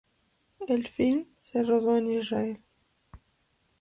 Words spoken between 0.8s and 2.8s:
film se rodó en Israel.